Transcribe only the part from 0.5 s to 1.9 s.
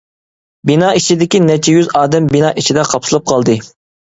بىنا ئىچىدىكى نەچچە